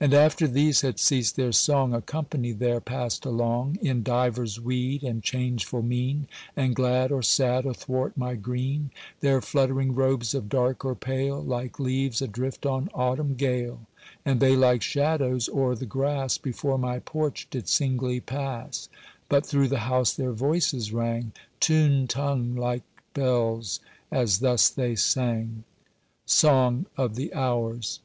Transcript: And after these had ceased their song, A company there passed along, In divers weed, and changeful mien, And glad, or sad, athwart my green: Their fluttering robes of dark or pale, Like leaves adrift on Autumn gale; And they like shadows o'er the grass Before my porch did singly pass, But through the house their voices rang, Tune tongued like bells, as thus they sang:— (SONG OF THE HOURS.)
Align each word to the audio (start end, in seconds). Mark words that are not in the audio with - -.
And 0.00 0.14
after 0.14 0.48
these 0.48 0.80
had 0.80 0.98
ceased 0.98 1.36
their 1.36 1.52
song, 1.52 1.92
A 1.92 2.00
company 2.00 2.52
there 2.52 2.80
passed 2.80 3.26
along, 3.26 3.76
In 3.82 4.02
divers 4.02 4.58
weed, 4.58 5.02
and 5.02 5.22
changeful 5.22 5.82
mien, 5.82 6.26
And 6.56 6.74
glad, 6.74 7.12
or 7.12 7.22
sad, 7.22 7.66
athwart 7.66 8.16
my 8.16 8.34
green: 8.34 8.90
Their 9.20 9.42
fluttering 9.42 9.94
robes 9.94 10.32
of 10.34 10.48
dark 10.48 10.86
or 10.86 10.94
pale, 10.94 11.42
Like 11.44 11.78
leaves 11.78 12.22
adrift 12.22 12.64
on 12.64 12.88
Autumn 12.94 13.34
gale; 13.34 13.80
And 14.24 14.40
they 14.40 14.56
like 14.56 14.80
shadows 14.80 15.50
o'er 15.50 15.74
the 15.74 15.84
grass 15.84 16.38
Before 16.38 16.78
my 16.78 17.00
porch 17.00 17.46
did 17.50 17.68
singly 17.68 18.20
pass, 18.20 18.88
But 19.28 19.44
through 19.44 19.68
the 19.68 19.80
house 19.80 20.14
their 20.14 20.32
voices 20.32 20.94
rang, 20.94 21.32
Tune 21.60 22.06
tongued 22.08 22.58
like 22.58 22.84
bells, 23.12 23.80
as 24.10 24.38
thus 24.38 24.70
they 24.70 24.94
sang:— 24.96 25.64
(SONG 26.24 26.86
OF 26.96 27.16
THE 27.16 27.34
HOURS.) 27.34 28.00